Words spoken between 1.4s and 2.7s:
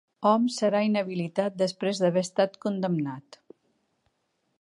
després d'haver estat